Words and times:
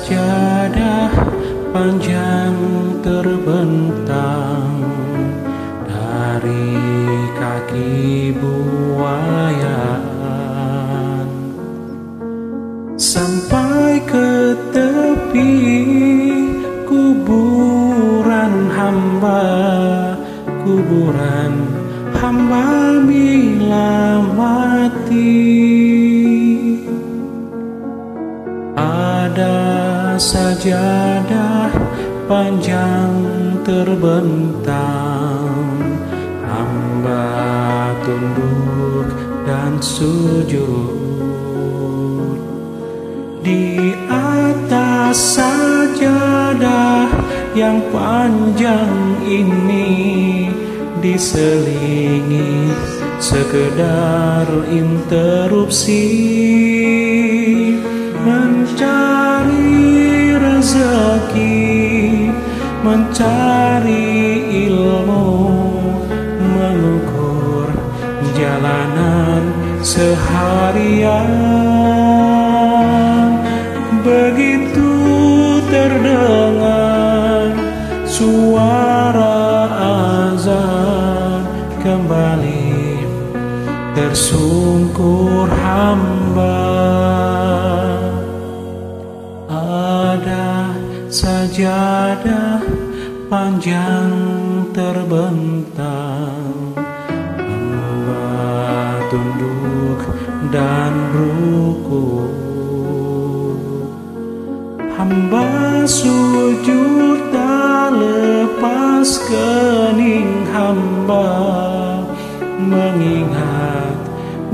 sajadah 0.00 1.12
panjang 1.76 2.19
sajadah 30.60 31.72
panjang 32.28 33.16
terbentang. 33.64 35.48
Hamba 36.44 37.96
tunduk 38.04 39.08
dan 39.48 39.80
sujud. 39.80 41.00
Di 43.40 43.96
atas 44.12 45.40
sajadah 45.40 47.08
yang 47.56 47.80
panjang 47.88 49.16
ini 49.24 50.44
diselingi 51.00 52.68
sekedar 53.16 54.44
interupsi 54.68 56.69
mencari 62.80 64.40
ilmu, 64.68 65.28
mengukur 66.40 67.68
jalanan 68.32 69.44
seharian. 69.84 71.28
Begitu 74.00 74.92
terdengar 75.68 77.52
suara 78.08 79.68
azan 80.32 81.44
kembali 81.84 83.04
tersungkur 83.92 85.52
hamba. 85.52 86.80
Sajadah 91.60 92.64
panjang 93.28 94.08
terbentang 94.72 96.56
hamba 97.36 98.32
tunduk 99.12 100.00
dan 100.48 100.96
ruku 101.12 102.32
hamba 104.96 105.84
sujud 105.84 107.28
tak 107.28 107.92
lepas 107.92 109.20
kening 109.28 110.48
hamba 110.48 111.28
mengingat 112.56 114.00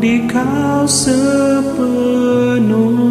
di 0.03 0.27
kau 0.27 0.83
sepenuhnya 0.91 3.06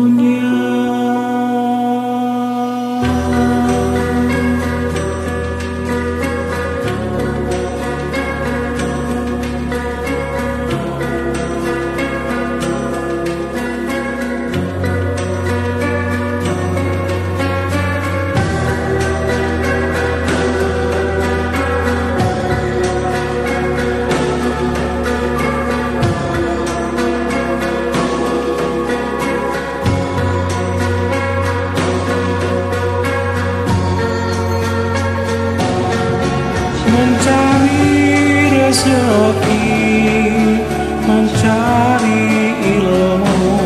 mencari 41.06 42.58
ilmu 42.78 43.58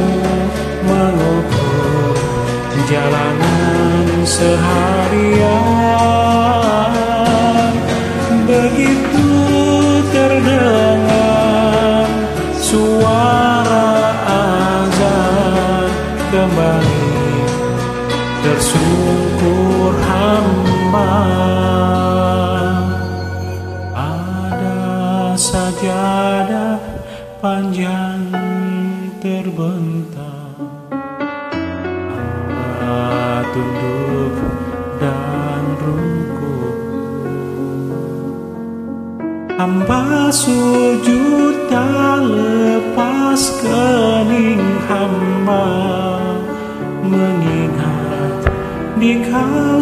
mengukur 0.83 2.15
jalanan 2.91 4.07
seharian. 4.27 5.63
Begitu 8.49 9.29
terdengar 10.09 12.09
suara 12.59 13.87
azan 14.25 15.91
kembali 16.33 17.13
tersungkur 18.43 19.28
terbentang. 29.19 30.55
Hamba 32.89 33.45
tunduk 33.53 34.37
dan 34.97 35.63
ruku 35.77 36.57
Hamba 39.59 40.33
sujud 40.33 41.69
tak 41.69 42.23
lepas 42.23 43.41
kening 43.61 44.63
hamba 44.87 45.67
Mengingat 47.05 48.49
di 48.97 49.21
kau 49.29 49.77